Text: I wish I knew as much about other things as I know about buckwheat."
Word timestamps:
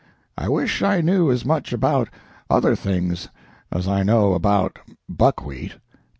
I 0.35 0.49
wish 0.49 0.81
I 0.81 0.99
knew 1.01 1.29
as 1.29 1.45
much 1.45 1.71
about 1.71 2.09
other 2.49 2.75
things 2.75 3.29
as 3.71 3.87
I 3.87 4.01
know 4.01 4.33
about 4.33 4.79
buckwheat." 5.07 5.75